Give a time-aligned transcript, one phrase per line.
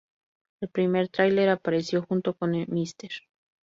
[0.61, 3.11] El primer trailer apareció junto con "Mr.